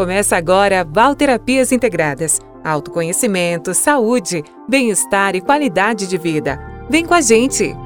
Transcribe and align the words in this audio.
Começa 0.00 0.34
agora 0.34 0.82
Valterapias 0.82 1.72
Integradas. 1.72 2.40
Autoconhecimento, 2.64 3.74
saúde, 3.74 4.42
bem-estar 4.66 5.36
e 5.36 5.42
qualidade 5.42 6.06
de 6.06 6.16
vida. 6.16 6.58
Vem 6.88 7.04
com 7.04 7.12
a 7.12 7.20
gente! 7.20 7.76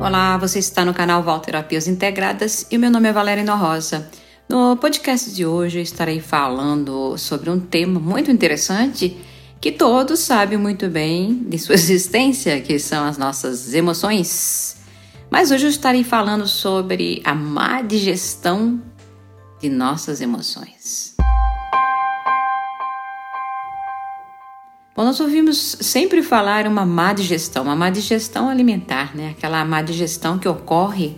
Olá, 0.00 0.38
você 0.38 0.60
está 0.60 0.82
no 0.82 0.94
canal 0.94 1.22
Valterapias 1.22 1.86
Integradas 1.86 2.66
e 2.70 2.78
o 2.78 2.80
meu 2.80 2.90
nome 2.90 3.10
é 3.10 3.12
Valéria 3.12 3.54
Rosa. 3.54 4.08
No 4.50 4.76
podcast 4.76 5.30
de 5.30 5.46
hoje 5.46 5.78
eu 5.78 5.82
estarei 5.84 6.18
falando 6.18 7.16
sobre 7.16 7.48
um 7.48 7.60
tema 7.60 8.00
muito 8.00 8.32
interessante 8.32 9.16
que 9.60 9.70
todos 9.70 10.18
sabem 10.18 10.58
muito 10.58 10.88
bem 10.88 11.44
de 11.46 11.56
sua 11.56 11.76
existência, 11.78 12.60
que 12.60 12.76
são 12.80 13.04
as 13.04 13.16
nossas 13.16 13.72
emoções. 13.72 14.76
Mas 15.30 15.52
hoje 15.52 15.66
eu 15.66 15.70
estarei 15.70 16.02
falando 16.02 16.48
sobre 16.48 17.22
a 17.24 17.32
má 17.32 17.80
digestão 17.80 18.82
de 19.60 19.68
nossas 19.68 20.20
emoções. 20.20 21.14
Bom, 24.96 25.04
nós 25.04 25.20
ouvimos 25.20 25.76
sempre 25.80 26.24
falar 26.24 26.66
uma 26.66 26.84
má 26.84 27.12
digestão, 27.12 27.62
uma 27.62 27.76
má 27.76 27.88
digestão 27.88 28.48
alimentar, 28.48 29.14
né? 29.14 29.30
Aquela 29.30 29.64
má 29.64 29.80
digestão 29.80 30.40
que 30.40 30.48
ocorre 30.48 31.16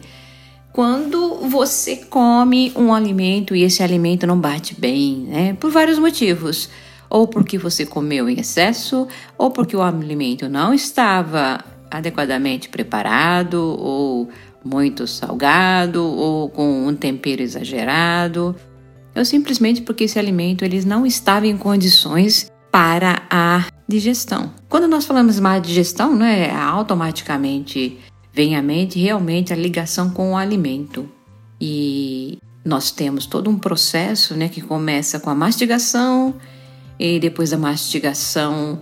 quando 0.72 1.36
você 1.48 1.96
come 1.96 2.72
um 2.74 2.94
alimento 2.94 3.54
e 3.54 3.62
esse 3.62 3.82
alimento 3.82 4.26
não 4.26 4.40
bate 4.40 4.74
bem, 4.78 5.26
né? 5.28 5.56
Por 5.60 5.70
vários 5.70 5.98
motivos. 5.98 6.70
Ou 7.10 7.28
porque 7.28 7.58
você 7.58 7.84
comeu 7.84 8.28
em 8.28 8.40
excesso, 8.40 9.06
ou 9.36 9.50
porque 9.50 9.76
o 9.76 9.82
alimento 9.82 10.48
não 10.48 10.72
estava 10.72 11.62
adequadamente 11.90 12.70
preparado, 12.70 13.76
ou 13.78 14.30
muito 14.64 15.06
salgado, 15.06 16.02
ou 16.02 16.48
com 16.48 16.86
um 16.86 16.94
tempero 16.94 17.42
exagerado, 17.42 18.56
ou 19.14 19.24
simplesmente 19.26 19.82
porque 19.82 20.04
esse 20.04 20.18
alimento 20.18 20.64
eles 20.64 20.86
não 20.86 21.04
estava 21.04 21.46
em 21.46 21.56
condições 21.58 22.50
para 22.70 23.22
a 23.30 23.66
digestão. 23.86 24.50
Quando 24.70 24.88
nós 24.88 25.04
falamos 25.04 25.38
má 25.38 25.58
digestão, 25.58 26.16
não 26.16 26.24
é 26.24 26.50
automaticamente 26.50 27.98
vem 28.32 28.56
à 28.56 28.62
mente 28.62 28.98
realmente 28.98 29.52
a 29.52 29.56
ligação 29.56 30.10
com 30.10 30.32
o 30.32 30.36
alimento. 30.36 31.08
E 31.60 32.38
nós 32.64 32.90
temos 32.90 33.26
todo 33.26 33.50
um 33.50 33.58
processo 33.58 34.34
né, 34.34 34.48
que 34.48 34.60
começa 34.60 35.20
com 35.20 35.30
a 35.30 35.34
mastigação, 35.34 36.34
e 36.98 37.18
depois 37.18 37.50
da 37.50 37.58
mastigação, 37.58 38.80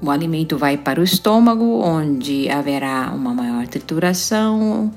o 0.00 0.10
alimento 0.10 0.56
vai 0.56 0.76
para 0.76 1.00
o 1.00 1.04
estômago, 1.04 1.82
onde 1.82 2.48
haverá 2.48 3.12
uma 3.14 3.34
maior 3.34 3.66
trituração, 3.68 4.90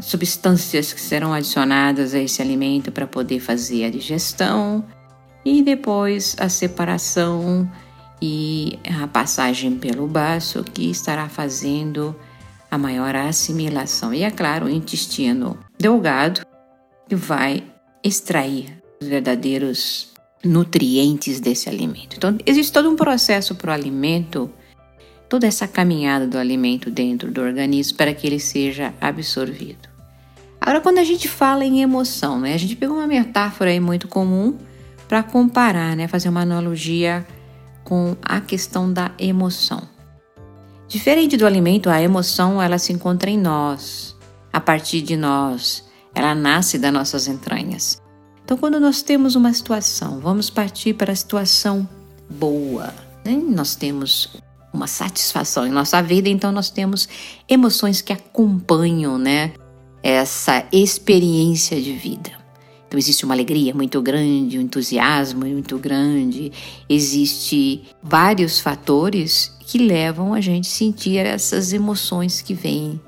substâncias 0.00 0.92
que 0.92 1.00
serão 1.00 1.32
adicionadas 1.32 2.14
a 2.14 2.18
esse 2.18 2.40
alimento 2.40 2.90
para 2.90 3.06
poder 3.06 3.40
fazer 3.40 3.84
a 3.84 3.90
digestão, 3.90 4.84
e 5.44 5.62
depois 5.62 6.36
a 6.38 6.48
separação 6.48 7.70
e 8.20 8.78
a 9.00 9.06
passagem 9.06 9.76
pelo 9.76 10.06
baço 10.06 10.62
que 10.62 10.90
estará 10.90 11.28
fazendo 11.28 12.14
a 12.70 12.78
maior 12.78 13.14
assimilação. 13.16 14.14
E 14.14 14.22
é 14.22 14.30
claro, 14.30 14.66
o 14.66 14.70
intestino 14.70 15.58
delgado 15.78 16.42
que 17.08 17.16
vai 17.16 17.64
extrair 18.04 18.80
os 19.00 19.08
verdadeiros 19.08 20.08
nutrientes 20.44 21.40
desse 21.40 21.68
alimento. 21.68 22.16
Então, 22.16 22.38
existe 22.46 22.72
todo 22.72 22.88
um 22.88 22.96
processo 22.96 23.54
para 23.54 23.70
o 23.70 23.74
alimento, 23.74 24.50
toda 25.28 25.46
essa 25.46 25.66
caminhada 25.66 26.26
do 26.26 26.38
alimento 26.38 26.90
dentro 26.90 27.30
do 27.30 27.40
organismo 27.40 27.96
para 27.96 28.14
que 28.14 28.26
ele 28.26 28.40
seja 28.40 28.94
absorvido. 29.00 29.88
Agora, 30.60 30.80
quando 30.80 30.98
a 30.98 31.04
gente 31.04 31.28
fala 31.28 31.64
em 31.64 31.82
emoção, 31.82 32.40
né, 32.40 32.54
a 32.54 32.58
gente 32.58 32.76
pegou 32.76 32.96
uma 32.96 33.06
metáfora 33.06 33.70
aí 33.70 33.80
muito 33.80 34.06
comum 34.08 34.56
para 35.08 35.22
comparar, 35.22 35.96
né, 35.96 36.06
fazer 36.06 36.28
uma 36.28 36.42
analogia 36.42 37.26
com 37.82 38.16
a 38.22 38.40
questão 38.40 38.92
da 38.92 39.10
emoção. 39.18 39.82
Diferente 40.90 41.36
do 41.36 41.46
alimento, 41.46 41.88
a 41.88 42.02
emoção 42.02 42.60
ela 42.60 42.76
se 42.76 42.92
encontra 42.92 43.30
em 43.30 43.38
nós, 43.38 44.16
a 44.52 44.60
partir 44.60 45.00
de 45.00 45.16
nós, 45.16 45.84
ela 46.12 46.34
nasce 46.34 46.80
das 46.80 46.92
nossas 46.92 47.28
entranhas. 47.28 48.02
Então, 48.44 48.58
quando 48.58 48.80
nós 48.80 49.00
temos 49.00 49.36
uma 49.36 49.52
situação, 49.52 50.18
vamos 50.18 50.50
partir 50.50 50.94
para 50.94 51.12
a 51.12 51.14
situação 51.14 51.88
boa. 52.28 52.92
Né? 53.24 53.34
Nós 53.34 53.76
temos 53.76 54.30
uma 54.72 54.88
satisfação 54.88 55.64
em 55.64 55.70
nossa 55.70 56.02
vida, 56.02 56.28
então 56.28 56.50
nós 56.50 56.70
temos 56.70 57.08
emoções 57.48 58.02
que 58.02 58.12
acompanham, 58.12 59.16
né, 59.16 59.52
essa 60.02 60.66
experiência 60.72 61.80
de 61.80 61.92
vida. 61.92 62.39
Então 62.90 62.98
existe 62.98 63.24
uma 63.24 63.34
alegria 63.34 63.72
muito 63.72 64.02
grande, 64.02 64.58
um 64.58 64.62
entusiasmo 64.62 65.46
muito 65.46 65.78
grande, 65.78 66.50
existe 66.88 67.82
vários 68.02 68.58
fatores 68.58 69.56
que 69.60 69.78
levam 69.78 70.34
a 70.34 70.40
gente 70.40 70.66
a 70.66 70.72
sentir 70.72 71.18
essas 71.18 71.72
emoções 71.72 72.42
que 72.42 72.52
vêm. 72.52 73.00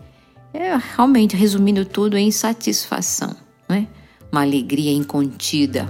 É, 0.54 0.78
realmente, 0.94 1.34
resumindo 1.34 1.84
tudo, 1.84 2.16
é 2.16 2.20
insatisfação, 2.20 3.34
né? 3.69 3.88
uma 4.31 4.43
alegria 4.43 4.93
incontida. 4.93 5.84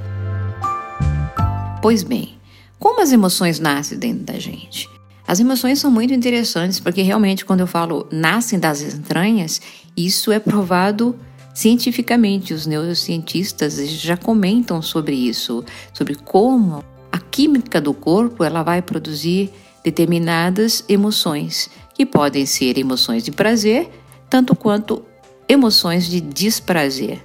Pois 1.82 2.03
bem, 2.03 2.30
como 2.78 3.03
as 3.03 3.12
emoções 3.12 3.60
nascem 3.60 3.98
dentro 3.98 4.24
da 4.24 4.38
gente? 4.38 4.88
As 5.28 5.38
emoções 5.38 5.78
são 5.78 5.91
muito 5.91 6.14
interessantes 6.14 6.80
porque 6.80 7.03
realmente, 7.03 7.44
quando 7.44 7.60
eu 7.60 7.66
falo 7.66 8.09
nascem 8.10 8.59
das 8.59 8.80
entranhas, 8.80 9.60
isso 9.94 10.32
é 10.32 10.38
provado 10.41 11.14
cientificamente. 11.55 12.55
Os 12.55 12.67
neurocientistas 12.67 13.77
já 13.91 14.17
comentam 14.17 14.81
sobre 14.83 15.15
isso, 15.15 15.65
sobre 15.93 16.15
como 16.15 16.85
a 17.11 17.19
química 17.19 17.81
do 17.81 17.93
corpo 17.93 18.45
ela 18.45 18.63
vai 18.63 18.81
produzir 18.83 19.51
determinadas 19.85 20.85
emoções, 20.89 21.69
que 21.95 22.07
podem 22.07 22.47
ser 22.47 22.79
emoções 22.79 23.23
de 23.23 23.31
prazer, 23.31 23.91
tanto 24.31 24.55
quanto 24.55 25.05
emoções 25.49 26.07
de 26.07 26.21
desprazer. 26.21 27.23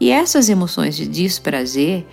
E 0.00 0.10
essas 0.10 0.48
emoções 0.48 0.96
de 0.96 1.06
desprazer, 1.06 2.06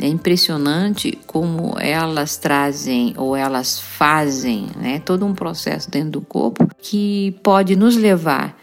é 0.00 0.08
impressionante 0.08 1.18
como 1.26 1.74
elas 1.78 2.38
trazem 2.38 3.12
ou 3.16 3.36
elas 3.36 3.78
fazem 3.78 4.68
né, 4.76 4.98
todo 5.00 5.26
um 5.26 5.34
processo 5.34 5.90
dentro 5.90 6.12
do 6.12 6.20
corpo 6.22 6.66
que 6.80 7.36
pode 7.42 7.76
nos 7.76 7.96
levar 7.96 8.56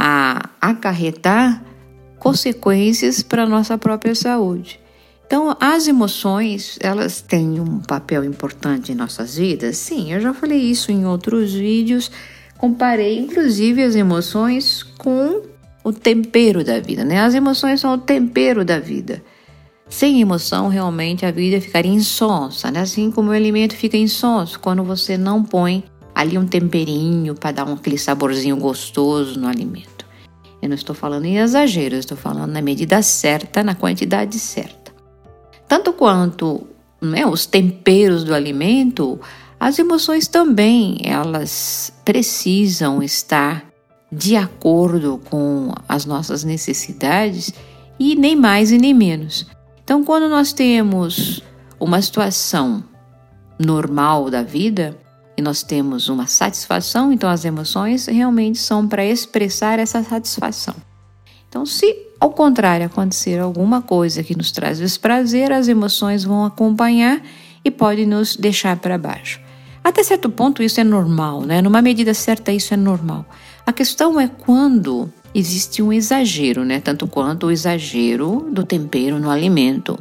a 0.00 0.50
acarretar 0.60 1.60
consequências 2.20 3.20
para 3.20 3.42
a 3.42 3.48
nossa 3.48 3.76
própria 3.76 4.14
saúde. 4.14 4.78
Então, 5.26 5.56
as 5.60 5.88
emoções, 5.88 6.78
elas 6.80 7.20
têm 7.20 7.58
um 7.58 7.80
papel 7.80 8.22
importante 8.22 8.92
em 8.92 8.94
nossas 8.94 9.36
vidas? 9.36 9.76
Sim, 9.76 10.12
eu 10.12 10.20
já 10.20 10.32
falei 10.32 10.60
isso 10.60 10.92
em 10.92 11.04
outros 11.04 11.52
vídeos. 11.52 12.12
Comparei, 12.56 13.18
inclusive, 13.18 13.82
as 13.82 13.96
emoções 13.96 14.84
com 14.96 15.42
o 15.82 15.92
tempero 15.92 16.62
da 16.62 16.78
vida, 16.78 17.04
né? 17.04 17.20
As 17.20 17.34
emoções 17.34 17.80
são 17.80 17.94
o 17.94 17.98
tempero 17.98 18.64
da 18.64 18.78
vida. 18.78 19.20
Sem 19.88 20.20
emoção, 20.20 20.68
realmente, 20.68 21.26
a 21.26 21.32
vida 21.32 21.60
ficaria 21.60 21.92
insonsa, 21.92 22.70
né? 22.70 22.80
Assim 22.80 23.10
como 23.10 23.30
o 23.30 23.34
alimento 23.34 23.74
fica 23.74 23.96
insonso 23.96 24.60
quando 24.60 24.84
você 24.84 25.18
não 25.18 25.42
põe 25.42 25.82
ali 26.18 26.36
um 26.36 26.48
temperinho 26.48 27.32
para 27.32 27.52
dar 27.52 27.64
um, 27.64 27.74
aquele 27.74 27.96
saborzinho 27.96 28.56
gostoso 28.56 29.38
no 29.38 29.46
alimento. 29.46 30.04
Eu 30.60 30.68
não 30.68 30.74
estou 30.74 30.92
falando 30.92 31.26
em 31.26 31.38
exagero, 31.38 31.94
eu 31.94 32.00
estou 32.00 32.16
falando 32.16 32.50
na 32.50 32.60
medida 32.60 33.00
certa, 33.02 33.62
na 33.62 33.76
quantidade 33.76 34.36
certa. 34.36 34.92
Tanto 35.68 35.92
quanto 35.92 36.66
né, 37.00 37.24
os 37.24 37.46
temperos 37.46 38.24
do 38.24 38.34
alimento, 38.34 39.20
as 39.60 39.78
emoções 39.78 40.26
também 40.26 40.98
elas 41.04 41.92
precisam 42.04 43.00
estar 43.00 43.66
de 44.10 44.34
acordo 44.34 45.20
com 45.30 45.72
as 45.88 46.04
nossas 46.04 46.42
necessidades 46.42 47.54
e 47.96 48.16
nem 48.16 48.34
mais 48.34 48.72
e 48.72 48.78
nem 48.78 48.92
menos. 48.92 49.46
Então, 49.84 50.02
quando 50.02 50.28
nós 50.28 50.52
temos 50.52 51.44
uma 51.78 52.02
situação 52.02 52.82
normal 53.56 54.28
da 54.30 54.42
vida 54.42 54.98
e 55.38 55.40
nós 55.40 55.62
temos 55.62 56.08
uma 56.08 56.26
satisfação, 56.26 57.12
então 57.12 57.30
as 57.30 57.44
emoções 57.44 58.06
realmente 58.06 58.58
são 58.58 58.88
para 58.88 59.04
expressar 59.04 59.78
essa 59.78 60.02
satisfação. 60.02 60.74
Então, 61.48 61.64
se 61.64 62.08
ao 62.20 62.30
contrário, 62.30 62.84
acontecer 62.84 63.38
alguma 63.38 63.80
coisa 63.80 64.24
que 64.24 64.36
nos 64.36 64.50
traz 64.50 64.78
desprazer, 64.78 65.52
as 65.52 65.68
emoções 65.68 66.24
vão 66.24 66.44
acompanhar 66.44 67.22
e 67.64 67.70
pode 67.70 68.04
nos 68.04 68.34
deixar 68.34 68.76
para 68.78 68.98
baixo. 68.98 69.40
Até 69.84 70.02
certo 70.02 70.28
ponto 70.28 70.60
isso 70.60 70.80
é 70.80 70.84
normal, 70.84 71.42
né? 71.42 71.62
Numa 71.62 71.80
medida 71.80 72.12
certa 72.12 72.50
isso 72.50 72.74
é 72.74 72.76
normal. 72.76 73.24
A 73.64 73.72
questão 73.72 74.20
é 74.20 74.26
quando 74.26 75.08
existe 75.32 75.80
um 75.80 75.92
exagero, 75.92 76.64
né? 76.64 76.80
Tanto 76.80 77.06
quanto 77.06 77.46
o 77.46 77.52
exagero 77.52 78.48
do 78.50 78.64
tempero 78.64 79.20
no 79.20 79.30
alimento. 79.30 79.96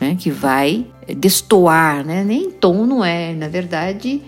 né, 0.00 0.16
que 0.18 0.30
vai 0.30 0.86
destoar, 1.16 2.04
né? 2.04 2.24
Nem 2.24 2.50
tom 2.50 2.86
não 2.86 3.04
é, 3.04 3.32
na 3.34 3.46
verdade, 3.46 3.98
de, 4.00 4.22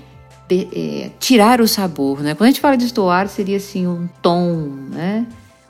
é, 0.51 1.11
tirar 1.19 1.61
o 1.61 1.69
sabor, 1.69 2.21
né? 2.21 2.35
Quando 2.35 2.49
a 2.49 2.51
gente 2.51 2.61
fala 2.61 2.77
de 2.77 2.85
destoar, 2.85 3.29
seria 3.29 3.57
assim 3.57 3.87
um 3.87 4.09
tom, 4.21 4.69
né? 4.91 5.27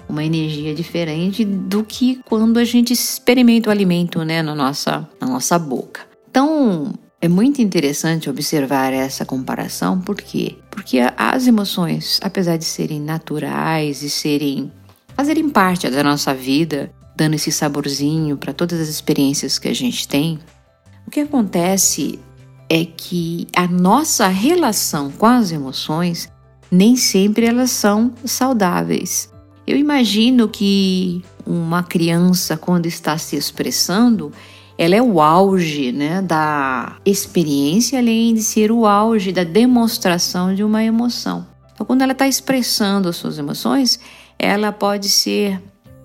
Uma 0.08 0.24
energia 0.24 0.74
diferente 0.74 1.44
do 1.44 1.82
que 1.82 2.20
quando 2.26 2.58
a 2.58 2.64
gente 2.64 2.92
experimenta 2.92 3.70
o 3.70 3.72
alimento, 3.72 4.22
né, 4.22 4.42
na 4.42 4.54
nossa, 4.54 5.08
na 5.18 5.26
nossa 5.26 5.58
boca. 5.58 6.02
Então, 6.28 6.92
é 7.22 7.28
muito 7.28 7.62
interessante 7.62 8.28
observar 8.28 8.92
essa 8.92 9.24
comparação, 9.24 9.98
por 9.98 10.16
quê? 10.16 10.58
Porque 10.70 10.98
as 11.16 11.46
emoções, 11.46 12.20
apesar 12.22 12.58
de 12.58 12.66
serem 12.66 13.00
naturais 13.00 14.02
e 14.02 14.10
serem 14.10 14.70
fazerem 15.16 15.48
parte 15.48 15.88
da 15.88 16.02
nossa 16.02 16.34
vida, 16.34 16.92
dando 17.16 17.34
esse 17.34 17.50
saborzinho 17.50 18.36
para 18.36 18.52
todas 18.52 18.78
as 18.78 18.88
experiências 18.88 19.58
que 19.58 19.68
a 19.68 19.74
gente 19.74 20.06
tem, 20.06 20.38
o 21.06 21.10
que 21.10 21.20
acontece 21.20 22.18
é 22.68 22.84
que 22.84 23.46
a 23.54 23.66
nossa 23.66 24.26
relação 24.28 25.10
com 25.10 25.26
as 25.26 25.52
emoções 25.52 26.30
nem 26.70 26.96
sempre 26.96 27.46
elas 27.46 27.70
são 27.70 28.12
saudáveis. 28.24 29.30
Eu 29.66 29.76
imagino 29.76 30.48
que 30.48 31.22
uma 31.46 31.82
criança 31.82 32.56
quando 32.56 32.86
está 32.86 33.16
se 33.16 33.36
expressando, 33.36 34.32
ela 34.76 34.96
é 34.96 35.02
o 35.02 35.20
auge 35.20 35.92
né, 35.92 36.20
da 36.20 36.96
experiência, 37.04 37.98
além 37.98 38.34
de 38.34 38.42
ser 38.42 38.72
o 38.72 38.86
auge 38.86 39.30
da 39.30 39.44
demonstração 39.44 40.54
de 40.54 40.64
uma 40.64 40.82
emoção. 40.82 41.46
Então, 41.72 41.86
quando 41.86 42.02
ela 42.02 42.12
está 42.12 42.26
expressando 42.26 43.08
as 43.08 43.16
suas 43.16 43.38
emoções, 43.38 44.00
ela 44.38 44.72
pode 44.72 45.08
ser 45.08 45.62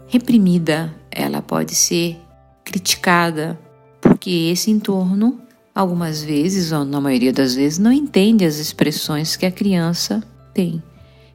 reprimida, 0.07 0.93
ela 1.11 1.41
pode 1.41 1.75
ser 1.75 2.17
criticada, 2.63 3.59
porque 3.99 4.49
esse 4.51 4.71
entorno, 4.71 5.39
algumas 5.79 6.21
vezes, 6.21 6.73
ou 6.73 6.83
na 6.83 6.99
maioria 6.99 7.31
das 7.31 7.55
vezes, 7.55 7.79
não 7.79 7.91
entende 7.91 8.43
as 8.43 8.57
expressões 8.57 9.37
que 9.37 9.45
a 9.45 9.51
criança 9.51 10.21
tem, 10.53 10.83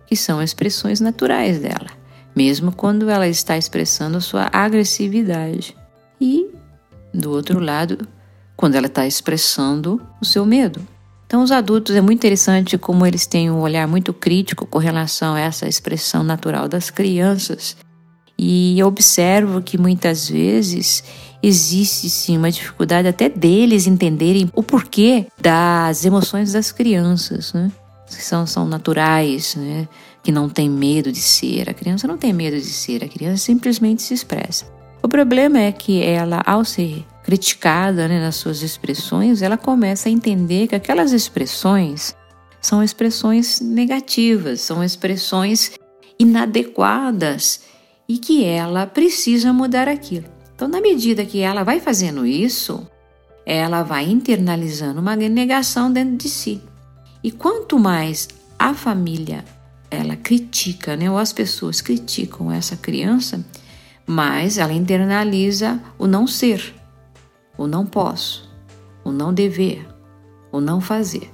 que 0.07 0.15
são 0.15 0.43
expressões 0.43 1.01
naturais 1.01 1.59
dela, 1.59 1.89
mesmo 2.37 2.71
quando 2.71 3.09
ela 3.09 3.27
está 3.27 3.57
expressando 3.57 4.21
sua 4.21 4.51
agressividade. 4.53 5.75
E, 6.21 6.51
do 7.13 7.31
outro 7.31 7.59
lado, 7.59 8.07
quando 8.55 8.75
ela 8.75 8.87
está 8.87 9.07
expressando 9.07 9.99
o 10.21 10.27
seu 10.27 10.45
medo. 10.45 10.87
Então, 11.27 11.43
os 11.43 11.51
adultos 11.51 11.97
é 11.97 12.03
muito 12.03 12.19
interessante 12.19 12.77
como 12.77 13.07
eles 13.07 13.27
têm 13.27 13.51
um 13.51 13.61
olhar 13.61 13.89
muito 13.89 14.13
crítico 14.13 14.67
com 14.67 14.79
relação 14.79 15.35
a 15.35 15.41
essa 15.41 15.67
expressão 15.67 16.23
natural 16.23 16.69
das 16.69 16.91
crianças 16.91 17.77
e 18.39 18.79
eu 18.79 18.89
observo 18.89 19.63
que 19.63 19.79
muitas 19.79 20.29
vezes 20.29 21.05
existe 21.47 22.09
sim 22.09 22.39
uma 22.39 22.51
dificuldade 22.51 23.07
até 23.07 23.29
deles 23.29 23.87
entenderem 23.87 24.51
o 24.55 24.63
porquê 24.63 25.27
das 25.41 26.05
emoções 26.05 26.53
das 26.53 26.73
crianças, 26.73 27.53
né? 27.53 27.71
Que 28.07 28.23
são, 28.23 28.47
são 28.47 28.67
naturais, 28.67 29.55
né? 29.55 29.87
Que 30.23 30.33
não 30.33 30.49
tem 30.49 30.71
medo 30.71 31.13
de 31.13 31.21
ser. 31.21 31.69
A 31.69 31.75
criança 31.75 32.07
não 32.07 32.17
tem 32.17 32.33
medo 32.33 32.57
de 32.57 32.65
ser, 32.65 33.05
a 33.05 33.09
criança 33.09 33.45
simplesmente 33.45 34.03
se 34.03 34.15
expressa. 34.15 34.67
O 35.03 35.09
problema 35.09 35.59
é 35.59 35.71
que 35.71 36.03
ela, 36.03 36.41
ao 36.47 36.65
ser 36.65 37.05
criticada 37.23 38.09
né, 38.09 38.21
nas 38.21 38.37
suas 38.37 38.63
expressões, 38.63 39.43
ela 39.43 39.57
começa 39.59 40.09
a 40.09 40.13
entender 40.13 40.67
que 40.67 40.75
aquelas 40.75 41.13
expressões 41.13 42.17
são 42.61 42.83
expressões 42.83 43.61
negativas, 43.61 44.63
são 44.63 44.83
expressões 44.83 45.73
inadequadas 46.19 47.61
e 48.09 48.17
que 48.17 48.45
ela 48.45 48.87
precisa 48.87 49.53
mudar 49.53 49.89
aquilo. 49.89 50.34
Então, 50.65 50.81
na 50.81 50.81
medida 50.81 51.27
que 51.27 51.41
ela 51.41 51.63
vai 51.63 51.79
fazendo 51.79 52.25
isso, 52.25 52.89
ela 53.45 53.83
vai 53.83 54.09
internalizando 54.09 54.99
uma 54.99 55.15
negação 55.15 55.93
dentro 55.93 56.17
de 56.17 56.31
si. 56.31 56.59
E 57.23 57.31
quanto 57.31 57.79
mais 57.79 58.31
a 58.59 58.73
família 58.73 59.45
ela 59.91 60.17
critica, 60.17 60.97
né, 60.97 61.11
ou 61.11 61.19
as 61.19 61.35
pessoas 61.35 61.83
criticam 61.83 62.51
essa 62.51 62.79
criança, 62.79 63.45
mais 64.07 64.57
ela 64.57 64.73
internaliza 64.73 65.79
o 65.99 66.07
não 66.07 66.27
ser, 66.27 66.75
o 67.59 67.67
não 67.67 67.85
posso, 67.85 68.51
o 69.05 69.13
não 69.13 69.35
dever, 69.35 69.87
o 70.51 70.63
não 70.63 70.81
fazer. 70.81 71.31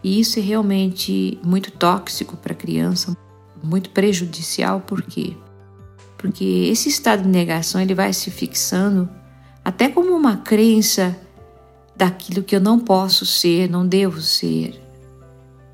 E 0.00 0.20
isso 0.20 0.38
é 0.38 0.42
realmente 0.42 1.40
muito 1.42 1.72
tóxico 1.72 2.36
para 2.36 2.52
a 2.52 2.56
criança, 2.56 3.16
muito 3.60 3.90
prejudicial, 3.90 4.78
quê? 4.78 4.86
porque 4.86 5.36
esse 6.28 6.88
estado 6.88 7.22
de 7.22 7.28
negação 7.28 7.80
ele 7.80 7.94
vai 7.94 8.12
se 8.12 8.30
fixando 8.30 9.08
até 9.64 9.88
como 9.88 10.14
uma 10.14 10.38
crença 10.38 11.16
daquilo 11.96 12.42
que 12.42 12.56
eu 12.56 12.60
não 12.60 12.78
posso 12.78 13.26
ser, 13.26 13.68
não 13.68 13.86
devo 13.86 14.20
ser. 14.20 14.80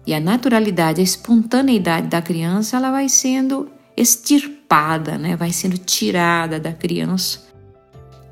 E 0.06 0.14
a 0.14 0.20
naturalidade, 0.20 1.00
a 1.00 1.04
espontaneidade 1.04 2.08
da 2.08 2.22
criança, 2.22 2.76
ela 2.76 2.90
vai 2.90 3.08
sendo 3.08 3.68
extirpada, 3.96 5.16
né? 5.18 5.36
vai 5.36 5.52
sendo 5.52 5.78
tirada 5.78 6.60
da 6.60 6.72
criança. 6.72 7.46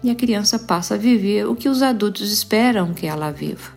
E 0.02 0.10
a 0.10 0.14
criança 0.14 0.58
passa 0.58 0.94
a 0.94 0.98
viver 0.98 1.46
o 1.46 1.56
que 1.56 1.68
os 1.68 1.82
adultos 1.82 2.30
esperam 2.30 2.92
que 2.92 3.06
ela 3.06 3.30
viva. 3.30 3.72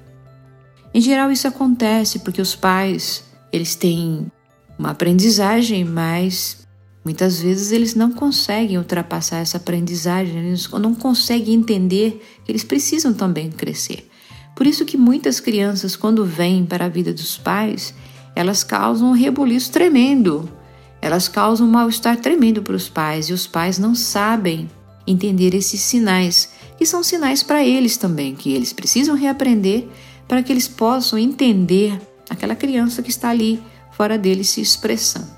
Em 0.94 1.00
geral 1.00 1.31
isso 1.31 1.48
acontece 1.48 2.19
porque 2.19 2.42
os 2.42 2.56
pais, 2.56 3.24
eles 3.51 3.75
têm 3.75 4.31
uma 4.78 4.92
aprendizagem 4.92 5.86
mais 5.86 6.67
Muitas 7.07 7.39
vezes 7.39 7.71
eles 7.71 7.95
não 7.95 8.12
conseguem 8.12 8.77
ultrapassar 8.77 9.38
essa 9.38 9.56
aprendizagem, 9.56 10.39
eles 10.39 10.69
não 10.69 10.94
conseguem 10.94 11.56
entender 11.56 12.21
que 12.44 12.51
eles 12.51 12.65
precisam 12.65 13.13
também 13.13 13.50
crescer. 13.50 14.09
Por 14.54 14.68
isso 14.68 14.83
que 14.83 14.98
muitas 14.98 15.39
crianças, 15.39 15.95
quando 15.95 16.25
vêm 16.25 16.65
para 16.65 16.83
a 16.83 16.89
vida 16.89 17.13
dos 17.13 17.38
pais, 17.38 17.94
elas 18.36 18.62
causam 18.62 19.12
um 19.12 19.13
rebuliço 19.13 19.71
tremendo. 19.71 20.51
Elas 21.01 21.30
causam 21.30 21.65
um 21.65 21.71
mal-estar 21.71 22.18
tremendo 22.18 22.62
para 22.62 22.75
os 22.75 22.89
pais 22.89 23.30
e 23.30 23.33
os 23.33 23.48
pais 23.48 23.80
não 23.80 23.95
sabem 23.95 24.69
entender 25.07 25.56
esses 25.56 25.80
sinais, 25.80 26.50
que 26.77 26.86
são 26.86 27.01
sinais 27.01 27.42
para 27.42 27.63
eles 27.63 27.95
também, 27.95 28.36
que 28.36 28.51
eles 28.51 28.74
precisam 28.74 29.15
reaprender 29.15 29.88
para 30.27 30.44
que 30.44 30.51
eles 30.51 30.68
possam 30.68 31.18
entender 31.18 32.01
aquela 32.30 32.53
criança 32.53 33.01
que 33.01 33.10
está 33.10 33.30
ali 33.30 33.63
fora 33.94 34.18
deles 34.18 34.50
se 34.50 34.60
expressando. 34.60 35.37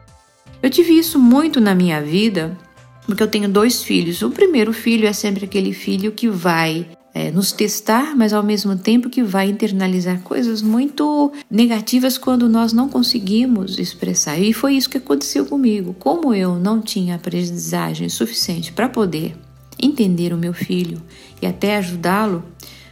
Eu 0.62 0.70
tive 0.70 0.98
isso 0.98 1.18
muito 1.18 1.62
na 1.62 1.74
minha 1.74 2.02
vida, 2.02 2.58
porque 3.06 3.24
eu 3.24 3.28
tenho 3.28 3.48
dois 3.48 3.82
filhos. 3.82 4.22
O 4.22 4.30
primeiro 4.30 4.74
filho 4.74 5.08
é 5.08 5.14
sempre 5.14 5.46
aquele 5.46 5.74
filho 5.74 6.12
que 6.12 6.28
vai 6.28 6.86
é, 7.14 7.32
nos 7.32 7.54
testar, 7.54 8.16
mas 8.16 8.34
ao 8.34 8.44
mesmo 8.44 8.76
tempo 8.76 9.10
que 9.10 9.24
vai 9.24 9.50
internalizar 9.50 10.20
coisas 10.22 10.62
muito 10.62 11.32
negativas 11.50 12.18
quando 12.18 12.50
nós 12.50 12.74
não 12.74 12.90
conseguimos 12.90 13.80
expressar. 13.80 14.38
E 14.38 14.52
foi 14.52 14.76
isso 14.76 14.90
que 14.90 14.98
aconteceu 14.98 15.46
comigo. 15.46 15.96
Como 15.98 16.34
eu 16.34 16.56
não 16.56 16.82
tinha 16.82 17.16
aprendizagem 17.16 18.10
suficiente 18.10 18.74
para 18.74 18.90
poder 18.90 19.36
entender 19.82 20.34
o 20.34 20.38
meu 20.38 20.54
filho 20.54 21.02
e 21.42 21.48
até 21.48 21.78
ajudá-lo, 21.78 22.44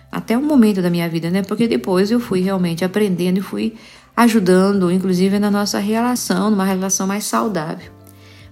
até 0.09 0.37
o 0.37 0.41
momento 0.41 0.81
da 0.81 0.89
minha 0.89 1.09
vida, 1.09 1.29
né? 1.29 1.41
Porque 1.41 1.67
depois 1.67 2.09
eu 2.11 2.19
fui 2.19 2.39
realmente 2.39 2.85
aprendendo 2.85 3.39
e 3.39 3.41
fui 3.41 3.73
ajudando, 4.17 4.91
inclusive 4.91 5.37
na 5.37 5.51
nossa 5.51 5.77
relação, 5.77 6.49
numa 6.49 6.65
relação 6.65 7.05
mais 7.05 7.23
saudável. 7.25 7.91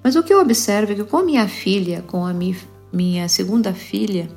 Mas 0.03 0.15
o 0.15 0.21
que 0.21 0.31
eu 0.31 0.39
observo 0.39 0.91
é 0.91 0.95
que 0.95 1.03
com 1.03 1.23
minha 1.23 1.47
filha, 1.47 2.03
com 2.05 2.23
a 2.23 2.31
minha, 2.31 2.55
minha 2.93 3.27
segunda 3.27 3.73
filha, 3.73 4.29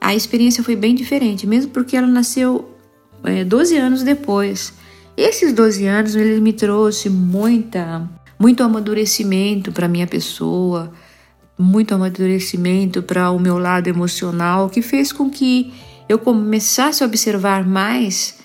a 0.00 0.14
experiência 0.14 0.64
foi 0.64 0.74
bem 0.74 0.94
diferente, 0.94 1.46
mesmo 1.46 1.70
porque 1.70 1.94
ela 1.94 2.06
nasceu 2.06 2.70
é, 3.22 3.44
12 3.44 3.76
anos 3.76 4.02
depois. 4.02 4.72
Esses 5.14 5.52
12 5.52 5.86
anos 5.86 6.16
ele 6.16 6.40
me 6.40 6.54
trouxe 6.54 7.10
muita, 7.10 8.08
muito 8.38 8.62
amadurecimento 8.62 9.70
para 9.70 9.86
minha 9.86 10.06
pessoa, 10.06 10.90
muito 11.58 11.94
amadurecimento 11.94 13.02
para 13.02 13.30
o 13.30 13.38
meu 13.38 13.58
lado 13.58 13.88
emocional, 13.88 14.70
que 14.70 14.80
fez 14.80 15.12
com 15.12 15.28
que 15.28 15.74
eu 16.08 16.18
começasse 16.18 17.02
a 17.02 17.06
observar 17.06 17.66
mais 17.66 18.42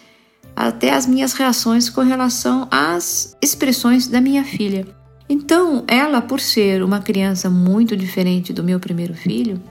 até 0.59 0.93
as 0.93 1.05
minhas 1.05 1.31
reações 1.31 1.89
com 1.89 2.01
relação 2.01 2.67
às 2.69 3.33
expressões 3.41 4.07
da 4.07 4.19
minha 4.19 4.43
filha. 4.43 4.85
Então, 5.29 5.85
ela, 5.87 6.21
por 6.21 6.41
ser 6.41 6.83
uma 6.83 6.99
criança 6.99 7.49
muito 7.49 7.95
diferente 7.95 8.51
do 8.51 8.61
meu 8.61 8.77
primeiro 8.77 9.13
filho, 9.13 9.61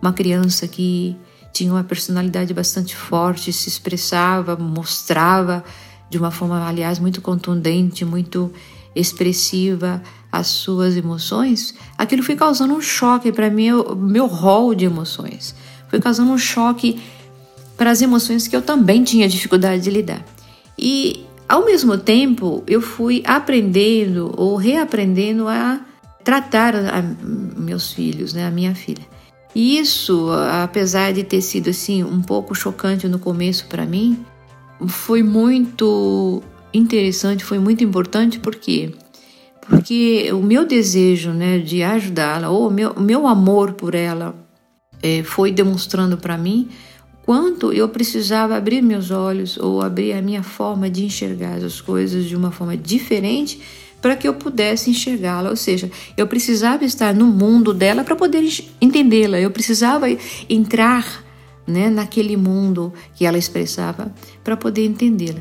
uma 0.00 0.12
criança 0.12 0.66
que 0.66 1.16
tinha 1.52 1.70
uma 1.70 1.84
personalidade 1.84 2.52
bastante 2.52 2.96
forte, 2.96 3.52
se 3.52 3.68
expressava, 3.68 4.56
mostrava 4.56 5.62
de 6.10 6.18
uma 6.18 6.32
forma, 6.32 6.66
aliás, 6.66 6.98
muito 6.98 7.22
contundente, 7.22 8.04
muito 8.04 8.52
expressiva 8.96 10.02
as 10.32 10.48
suas 10.48 10.96
emoções, 10.96 11.72
aquilo 11.96 12.24
foi 12.24 12.34
causando 12.34 12.74
um 12.74 12.80
choque 12.80 13.30
para 13.30 13.48
mim, 13.48 13.68
meu 13.96 14.26
rol 14.26 14.74
de 14.74 14.86
emoções. 14.86 15.54
Foi 15.88 16.00
causando 16.00 16.32
um 16.32 16.38
choque 16.38 17.00
para 17.76 17.90
as 17.90 18.02
emoções 18.02 18.46
que 18.46 18.54
eu 18.54 18.62
também 18.62 19.02
tinha 19.02 19.28
dificuldade 19.28 19.82
de 19.82 19.90
lidar. 19.90 20.24
E 20.78 21.24
ao 21.48 21.64
mesmo 21.64 21.98
tempo 21.98 22.62
eu 22.66 22.80
fui 22.80 23.22
aprendendo 23.26 24.32
ou 24.36 24.56
reaprendendo 24.56 25.48
a 25.48 25.80
tratar 26.24 26.74
a 26.74 27.02
meus 27.56 27.92
filhos, 27.92 28.32
né, 28.32 28.46
a 28.46 28.50
minha 28.50 28.74
filha. 28.74 29.06
E 29.54 29.78
isso, 29.78 30.30
apesar 30.62 31.12
de 31.12 31.24
ter 31.24 31.42
sido 31.42 31.70
assim 31.70 32.02
um 32.02 32.22
pouco 32.22 32.54
chocante 32.54 33.06
no 33.06 33.18
começo 33.18 33.66
para 33.66 33.84
mim, 33.84 34.24
foi 34.88 35.22
muito 35.22 36.42
interessante, 36.72 37.44
foi 37.44 37.58
muito 37.58 37.84
importante 37.84 38.38
porque 38.38 38.94
porque 39.68 40.28
o 40.32 40.42
meu 40.42 40.66
desejo, 40.66 41.30
né, 41.30 41.58
de 41.58 41.82
ajudá-la 41.82 42.50
ou 42.50 42.68
o 42.68 42.70
meu, 42.70 42.94
meu 42.98 43.26
amor 43.28 43.74
por 43.74 43.94
ela 43.94 44.34
é, 45.00 45.22
foi 45.22 45.52
demonstrando 45.52 46.16
para 46.16 46.36
mim 46.36 46.68
quanto 47.32 47.72
eu 47.72 47.88
precisava 47.88 48.58
abrir 48.58 48.82
meus 48.82 49.10
olhos 49.10 49.56
ou 49.56 49.80
abrir 49.80 50.12
a 50.12 50.20
minha 50.20 50.42
forma 50.42 50.90
de 50.90 51.06
enxergar 51.06 51.64
as 51.64 51.80
coisas 51.80 52.26
de 52.26 52.36
uma 52.36 52.50
forma 52.50 52.76
diferente 52.76 53.58
para 54.02 54.14
que 54.14 54.28
eu 54.28 54.34
pudesse 54.34 54.90
enxergá-la. 54.90 55.48
Ou 55.48 55.56
seja, 55.56 55.90
eu 56.14 56.26
precisava 56.26 56.84
estar 56.84 57.14
no 57.14 57.24
mundo 57.24 57.72
dela 57.72 58.04
para 58.04 58.14
poder 58.14 58.46
entendê-la. 58.82 59.40
Eu 59.40 59.50
precisava 59.50 60.08
entrar 60.46 61.24
né, 61.66 61.88
naquele 61.88 62.36
mundo 62.36 62.92
que 63.14 63.24
ela 63.24 63.38
expressava 63.38 64.14
para 64.44 64.54
poder 64.54 64.84
entendê-la. 64.84 65.40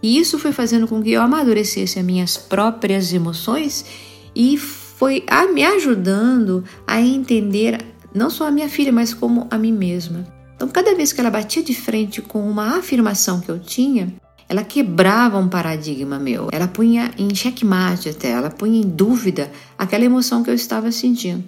E 0.00 0.20
isso 0.20 0.38
foi 0.38 0.52
fazendo 0.52 0.86
com 0.86 1.02
que 1.02 1.10
eu 1.10 1.22
amadurecesse 1.22 1.98
as 1.98 2.04
minhas 2.04 2.36
próprias 2.36 3.12
emoções 3.12 3.84
e 4.32 4.56
foi 4.56 5.24
a, 5.26 5.44
me 5.48 5.64
ajudando 5.64 6.62
a 6.86 7.00
entender 7.00 7.84
não 8.14 8.30
só 8.30 8.46
a 8.46 8.50
minha 8.52 8.68
filha, 8.68 8.92
mas 8.92 9.12
como 9.12 9.48
a 9.50 9.58
mim 9.58 9.72
mesma. 9.72 10.40
Então, 10.62 10.70
cada 10.70 10.94
vez 10.94 11.12
que 11.12 11.20
ela 11.20 11.28
batia 11.28 11.60
de 11.60 11.74
frente 11.74 12.22
com 12.22 12.48
uma 12.48 12.78
afirmação 12.78 13.40
que 13.40 13.48
eu 13.48 13.58
tinha, 13.58 14.14
ela 14.48 14.62
quebrava 14.62 15.36
um 15.36 15.48
paradigma 15.48 16.20
meu, 16.20 16.50
ela 16.52 16.68
punha 16.68 17.10
em 17.18 17.34
xeque-mate 17.34 18.10
até, 18.10 18.30
ela 18.30 18.48
punha 18.48 18.78
em 18.78 18.88
dúvida 18.88 19.50
aquela 19.76 20.04
emoção 20.04 20.44
que 20.44 20.48
eu 20.48 20.54
estava 20.54 20.92
sentindo. 20.92 21.42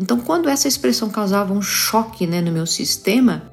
Então, 0.00 0.18
quando 0.18 0.48
essa 0.48 0.66
expressão 0.66 1.10
causava 1.10 1.52
um 1.52 1.60
choque 1.60 2.26
né, 2.26 2.40
no 2.40 2.50
meu 2.50 2.64
sistema, 2.64 3.52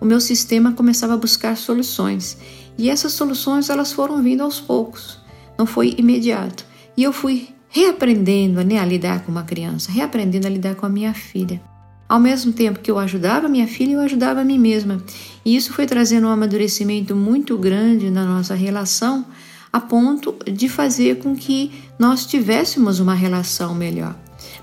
o 0.00 0.06
meu 0.06 0.22
sistema 0.22 0.72
começava 0.72 1.12
a 1.12 1.18
buscar 1.18 1.54
soluções. 1.54 2.38
E 2.78 2.88
essas 2.88 3.12
soluções 3.12 3.68
elas 3.68 3.92
foram 3.92 4.22
vindo 4.22 4.42
aos 4.42 4.58
poucos, 4.58 5.20
não 5.58 5.66
foi 5.66 5.94
imediato. 5.98 6.64
E 6.96 7.02
eu 7.02 7.12
fui 7.12 7.50
reaprendendo 7.68 8.64
né, 8.64 8.78
a 8.78 8.86
lidar 8.86 9.22
com 9.22 9.30
uma 9.30 9.44
criança, 9.44 9.92
reaprendendo 9.92 10.46
a 10.46 10.50
lidar 10.50 10.76
com 10.76 10.86
a 10.86 10.88
minha 10.88 11.12
filha. 11.12 11.60
Ao 12.08 12.20
mesmo 12.20 12.52
tempo 12.52 12.78
que 12.78 12.90
eu 12.90 12.98
ajudava 12.98 13.48
minha 13.48 13.66
filha, 13.66 13.94
eu 13.94 14.00
ajudava 14.00 14.40
a 14.40 14.44
mim 14.44 14.58
mesma. 14.58 15.02
E 15.44 15.56
isso 15.56 15.72
foi 15.72 15.86
trazendo 15.86 16.28
um 16.28 16.30
amadurecimento 16.30 17.16
muito 17.16 17.58
grande 17.58 18.10
na 18.10 18.24
nossa 18.24 18.54
relação, 18.54 19.26
a 19.72 19.80
ponto 19.80 20.36
de 20.44 20.68
fazer 20.68 21.18
com 21.18 21.34
que 21.34 21.72
nós 21.98 22.24
tivéssemos 22.24 23.00
uma 23.00 23.14
relação 23.14 23.74
melhor. 23.74 24.16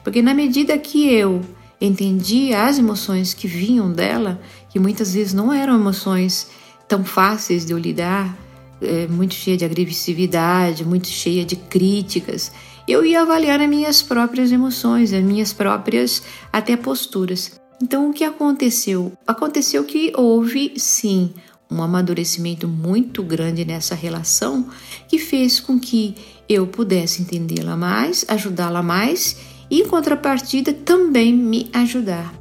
Porque 0.04 0.22
na 0.22 0.34
medida 0.34 0.78
que 0.78 1.08
eu 1.12 1.42
entendia 1.80 2.64
as 2.64 2.80
emoções 2.80 3.34
que 3.34 3.48
vinham 3.48 3.92
dela, 3.92 4.42
que 4.70 4.80
muitas 4.80 5.14
vezes 5.14 5.34
não 5.34 5.52
eram 5.52 5.76
emoções 5.76 6.50
tão 6.88 7.04
fáceis 7.04 7.66
de 7.66 7.74
eu 7.74 7.78
lidar, 7.78 8.38
é, 8.82 9.08
muito 9.08 9.34
cheia 9.34 9.58
de 9.58 9.66
agressividade, 9.66 10.86
muito 10.86 11.08
cheia 11.08 11.46
de 11.46 11.56
críticas, 11.56 12.52
eu 12.88 13.06
ia 13.06 13.22
avaliar 13.22 13.62
as 13.62 13.70
minhas 13.70 14.02
próprias 14.02 14.52
emoções, 14.52 15.14
as 15.14 15.24
minhas 15.24 15.54
próprias 15.54 16.22
até 16.52 16.76
posturas. 16.76 17.60
Então, 17.82 18.10
o 18.10 18.14
que 18.14 18.24
aconteceu? 18.24 19.12
Aconteceu 19.26 19.84
que 19.84 20.14
houve 20.16 20.74
sim 20.78 21.34
um 21.70 21.82
amadurecimento 21.82 22.68
muito 22.68 23.24
grande 23.24 23.66
nessa 23.66 23.96
relação 23.96 24.68
que 25.08 25.18
fez 25.18 25.60
com 25.60 25.80
que 25.80 26.16
eu 26.48 26.68
pudesse 26.68 27.22
entendê-la 27.22 27.76
mais, 27.76 28.26
ajudá-la 28.28 28.84
mais 28.84 29.38
e, 29.70 29.82
em 29.82 29.88
contrapartida, 29.88 30.74
também 30.74 31.34
me 31.34 31.70
ajudar. 31.74 32.34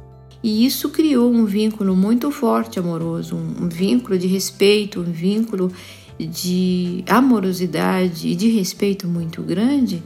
E 0.43 0.65
isso 0.65 0.89
criou 0.89 1.31
um 1.31 1.45
vínculo 1.45 1.95
muito 1.95 2.29
forte, 2.29 2.77
amoroso, 2.77 3.35
um, 3.35 3.69
vínculo 3.69 4.17
de 4.19 4.27
respeito, 4.27 4.99
um 4.99 5.11
vínculo 5.11 5.71
de 6.19 7.03
amorosidade 7.07 8.27
e 8.27 8.35
de 8.35 8.49
respeito 8.49 9.07
muito 9.07 9.41
grande 9.41 10.03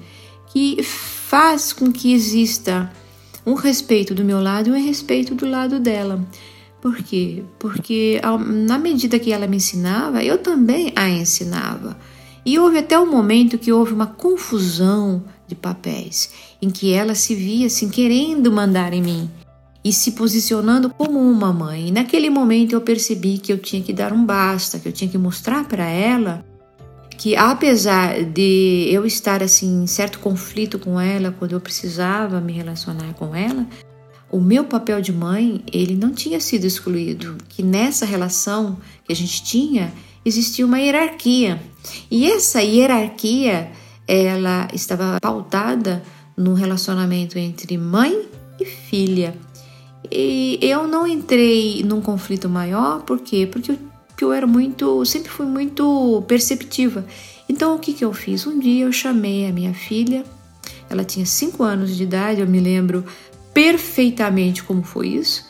que 0.48 0.82
faz 0.84 1.74
com 1.74 1.92
que 1.92 2.14
exista 2.14 2.92
um 3.46 3.54
respeito 3.54 4.14
do 4.14 4.26
meu 4.26 4.42
lado 4.42 4.70
e 4.70 4.72
um 4.72 4.86
respeito 4.86 5.34
do 5.34 5.46
lado 5.46 5.80
dela. 5.80 6.26
Por 6.82 6.98
quê? 6.98 7.44
Porque 7.58 8.22
na 8.46 8.78
medida 8.78 9.18
que 9.20 9.32
ela 9.32 9.48
me 9.48 9.58
ensinava, 9.58 10.24
eu 10.24 10.38
também 10.38 10.92
a 10.96 11.10
ensinava. 11.10 11.98
E 12.46 12.58
houve 12.58 12.78
até 12.78 12.98
um 12.98 13.10
momento 13.10 13.58
que 13.58 13.74
houve 13.74 13.94
uma 13.94 14.08
confusão 14.08 15.24
de 15.48 15.56
papéis, 15.56 16.30
em 16.62 16.70
que 16.70 16.94
ela 16.94 17.16
se 17.16 17.36
via 17.36 17.68
assim 17.68 17.90
querendo 17.90 18.52
mandar 18.52 18.94
em 18.94 19.02
mim 19.02 19.30
e 19.84 19.92
se 19.92 20.12
posicionando 20.12 20.90
como 20.90 21.20
uma 21.20 21.52
mãe. 21.52 21.88
E 21.88 21.92
naquele 21.92 22.30
momento 22.30 22.74
eu 22.74 22.82
percebi 22.82 23.38
que 23.38 23.52
eu 23.52 23.58
tinha 23.58 23.82
que 23.82 23.94
dar 23.94 24.14
um 24.14 24.26
basta, 24.26 24.80
que 24.80 24.88
eu 24.88 24.94
tinha 24.94 25.10
que 25.10 25.18
mostrar 25.18 25.68
para 25.68 25.86
ela 25.86 26.46
que 27.18 27.36
apesar 27.36 28.24
de 28.24 28.88
eu 28.92 29.06
estar 29.06 29.42
assim 29.42 29.84
em 29.84 29.88
certo 29.88 30.20
conflito 30.20 30.78
com 30.78 31.02
ela 31.02 31.34
quando 31.38 31.54
eu 31.54 31.60
precisava 31.60 32.40
me 32.40 32.54
relacionar 32.54 33.14
com 33.16 33.36
ela, 33.36 33.66
o 34.30 34.40
meu 34.40 34.66
papel 34.66 35.02
de 35.02 35.12
mãe, 35.12 35.64
ele 35.72 35.96
não 35.96 36.12
tinha 36.12 36.40
sido 36.40 36.66
excluído, 36.66 37.38
que 37.50 37.64
nessa 37.64 38.06
relação 38.06 38.78
que 39.06 39.12
a 39.12 39.16
gente 39.16 39.44
tinha, 39.44 39.92
existia 40.24 40.66
uma 40.66 40.80
hierarquia. 40.80 41.62
E 42.12 42.30
essa 42.30 42.62
hierarquia, 42.62 43.72
ela 44.06 44.68
estava 44.74 45.18
pautada 45.22 46.04
no 46.36 46.54
relacionamento 46.54 47.40
entre 47.40 47.78
mãe 47.78 48.28
e 48.60 48.66
filha. 48.66 49.34
E 50.12 50.60
eu 50.62 50.88
não 50.88 51.08
entrei 51.08 51.84
num 51.84 52.02
conflito 52.02 52.48
maior, 52.48 53.02
por 53.04 53.20
quê? 53.20 53.48
Porque 53.50 53.72
eu 53.72 53.78
que 54.18 54.24
eu 54.24 54.34
era 54.34 54.48
muito, 54.48 55.06
sempre 55.06 55.30
fui 55.30 55.46
muito 55.46 56.24
perceptiva. 56.28 57.06
Então 57.48 57.76
o 57.76 57.80
que, 57.80 57.94
que 57.94 58.04
eu 58.04 58.12
fiz? 58.12 58.48
Um 58.48 58.60
dia 58.60 58.86
eu 58.86 58.92
chamei 58.92 59.48
a 59.48 59.54
minha 59.54 59.76
filha, 59.76 60.26
ela 60.90 61.04
tinha 61.04 61.26
5 61.26 61.64
anos 61.64 61.96
de 61.96 62.04
idade, 62.04 62.42
eu 62.42 62.48
me 62.48 62.60
lembro 62.60 63.06
perfeitamente 63.54 64.64
como 64.64 64.84
foi 64.84 65.10
isso, 65.10 65.46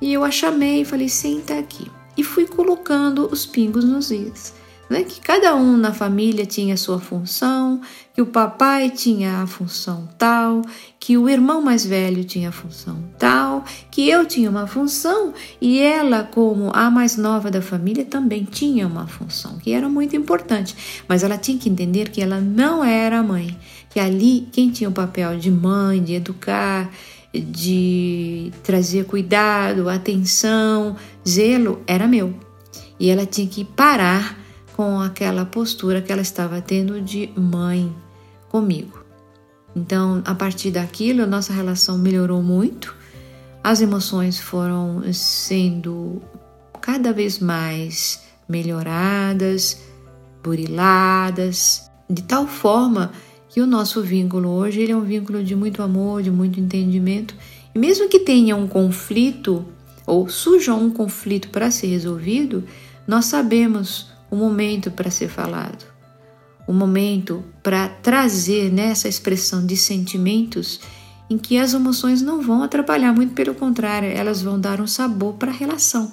e 0.00 0.12
eu 0.12 0.22
a 0.22 0.30
chamei 0.30 0.82
e 0.82 0.84
falei: 0.84 1.08
senta 1.08 1.58
aqui. 1.58 1.90
E 2.16 2.22
fui 2.24 2.46
colocando 2.46 3.28
os 3.30 3.44
pingos 3.44 3.84
nos 3.84 4.10
is 4.10 4.52
né? 4.88 5.04
que 5.04 5.20
cada 5.20 5.54
um 5.54 5.76
na 5.76 5.92
família 5.92 6.46
tinha 6.46 6.76
sua 6.76 6.98
função, 6.98 7.80
que 8.14 8.22
o 8.22 8.26
papai 8.26 8.90
tinha 8.90 9.42
a 9.42 9.46
função 9.46 10.08
tal, 10.18 10.62
que 11.00 11.16
o 11.16 11.28
irmão 11.28 11.62
mais 11.62 11.86
velho 11.86 12.24
tinha 12.24 12.50
função 12.50 13.02
tal, 13.18 13.64
que 13.90 14.08
eu 14.08 14.26
tinha 14.26 14.50
uma 14.50 14.66
função 14.66 15.32
e 15.60 15.78
ela, 15.78 16.24
como 16.24 16.70
a 16.74 16.90
mais 16.90 17.16
nova 17.16 17.50
da 17.50 17.62
família, 17.62 18.04
também 18.04 18.44
tinha 18.44 18.86
uma 18.86 19.06
função, 19.06 19.58
que 19.58 19.72
era 19.72 19.88
muito 19.88 20.16
importante. 20.16 21.02
Mas 21.08 21.22
ela 21.22 21.38
tinha 21.38 21.58
que 21.58 21.68
entender 21.68 22.10
que 22.10 22.20
ela 22.20 22.40
não 22.40 22.84
era 22.84 23.20
a 23.20 23.22
mãe, 23.22 23.56
que 23.90 24.00
ali 24.00 24.48
quem 24.52 24.70
tinha 24.70 24.90
o 24.90 24.92
papel 24.92 25.38
de 25.38 25.50
mãe, 25.50 26.02
de 26.02 26.14
educar, 26.14 26.90
de 27.32 28.52
trazer 28.62 29.04
cuidado, 29.04 29.88
atenção, 29.88 30.96
zelo, 31.26 31.82
era 31.86 32.06
meu. 32.08 32.34
E 32.98 33.08
ela 33.08 33.24
tinha 33.24 33.46
que 33.46 33.64
parar 33.64 34.36
com 34.74 35.00
aquela 35.00 35.44
postura 35.44 36.02
que 36.02 36.12
ela 36.12 36.22
estava 36.22 36.60
tendo 36.60 37.00
de 37.00 37.30
mãe 37.36 37.92
comigo. 38.48 38.97
Então, 39.74 40.22
a 40.24 40.34
partir 40.34 40.70
daquilo, 40.70 41.22
a 41.22 41.26
nossa 41.26 41.52
relação 41.52 41.98
melhorou 41.98 42.42
muito, 42.42 42.94
as 43.62 43.80
emoções 43.80 44.38
foram 44.38 45.02
sendo 45.12 46.22
cada 46.80 47.12
vez 47.12 47.38
mais 47.38 48.22
melhoradas, 48.48 49.82
buriladas, 50.42 51.90
de 52.08 52.22
tal 52.22 52.46
forma 52.46 53.12
que 53.48 53.60
o 53.60 53.66
nosso 53.66 54.02
vínculo 54.02 54.48
hoje 54.48 54.80
ele 54.80 54.92
é 54.92 54.96
um 54.96 55.02
vínculo 55.02 55.42
de 55.42 55.54
muito 55.54 55.82
amor, 55.82 56.22
de 56.22 56.30
muito 56.30 56.58
entendimento. 56.58 57.34
E 57.74 57.78
mesmo 57.78 58.08
que 58.08 58.20
tenha 58.20 58.56
um 58.56 58.66
conflito 58.66 59.66
ou 60.06 60.28
surja 60.28 60.74
um 60.74 60.90
conflito 60.90 61.50
para 61.50 61.70
ser 61.70 61.88
resolvido, 61.88 62.64
nós 63.06 63.26
sabemos 63.26 64.10
o 64.30 64.36
momento 64.36 64.90
para 64.90 65.10
ser 65.10 65.28
falado, 65.28 65.84
o 66.68 66.72
momento 66.72 67.42
para 67.62 67.88
trazer 67.88 68.70
nessa 68.70 69.08
expressão 69.08 69.66
de 69.66 69.76
sentimentos 69.76 70.78
em 71.30 71.36
que 71.36 71.58
as 71.58 71.72
emoções 71.72 72.22
não 72.22 72.40
vão 72.40 72.62
atrapalhar, 72.62 73.12
muito 73.12 73.34
pelo 73.34 73.54
contrário, 73.54 74.08
elas 74.08 74.42
vão 74.42 74.60
dar 74.60 74.80
um 74.80 74.86
sabor 74.86 75.34
para 75.34 75.50
a 75.50 75.54
relação. 75.54 76.12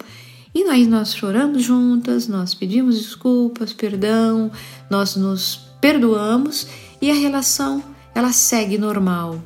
E 0.53 0.63
aí 0.63 0.87
nós 0.87 1.13
choramos 1.13 1.61
juntas, 1.61 2.27
nós 2.27 2.53
pedimos 2.53 2.97
desculpas, 2.97 3.73
perdão, 3.73 4.49
nós 4.89 5.15
nos 5.17 5.57
perdoamos 5.79 6.67
e 7.01 7.11
a 7.11 7.13
relação 7.13 7.83
ela 8.15 8.31
segue 8.31 8.77
normal. 8.77 9.37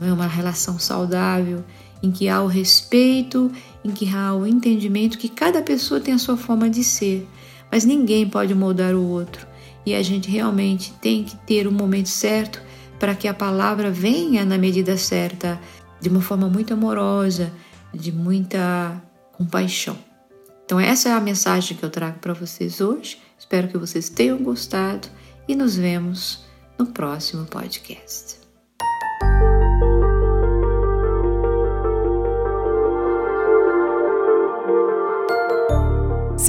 É 0.00 0.12
uma 0.12 0.26
relação 0.26 0.78
saudável 0.78 1.64
em 2.02 2.10
que 2.10 2.28
há 2.28 2.42
o 2.42 2.46
respeito, 2.48 3.50
em 3.84 3.90
que 3.90 4.12
há 4.12 4.34
o 4.34 4.46
entendimento 4.46 5.16
que 5.16 5.28
cada 5.28 5.62
pessoa 5.62 6.00
tem 6.00 6.12
a 6.14 6.18
sua 6.18 6.36
forma 6.36 6.68
de 6.68 6.82
ser 6.82 7.26
mas 7.70 7.84
ninguém 7.84 8.28
pode 8.28 8.54
moldar 8.54 8.94
o 8.94 9.08
outro. 9.08 9.46
E 9.84 9.94
a 9.94 10.02
gente 10.02 10.30
realmente 10.30 10.92
tem 11.00 11.24
que 11.24 11.36
ter 11.38 11.66
o 11.66 11.72
momento 11.72 12.08
certo 12.08 12.60
para 12.98 13.14
que 13.14 13.26
a 13.26 13.34
palavra 13.34 13.90
venha 13.90 14.44
na 14.44 14.58
medida 14.58 14.96
certa, 14.96 15.60
de 16.00 16.08
uma 16.08 16.20
forma 16.20 16.48
muito 16.48 16.74
amorosa, 16.74 17.52
de 17.92 18.12
muita 18.12 19.02
compaixão. 19.32 19.96
Então, 20.64 20.78
essa 20.78 21.08
é 21.08 21.12
a 21.12 21.20
mensagem 21.20 21.76
que 21.76 21.82
eu 21.82 21.90
trago 21.90 22.18
para 22.18 22.32
vocês 22.32 22.80
hoje. 22.80 23.18
Espero 23.38 23.68
que 23.68 23.78
vocês 23.78 24.08
tenham 24.08 24.38
gostado 24.38 25.08
e 25.48 25.56
nos 25.56 25.76
vemos 25.76 26.44
no 26.78 26.86
próximo 26.86 27.44
podcast. 27.46 28.49